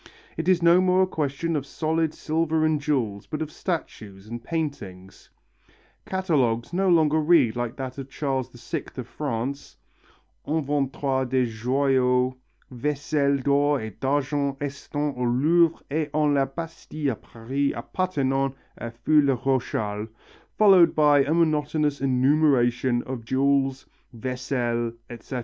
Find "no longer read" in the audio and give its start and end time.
6.73-7.55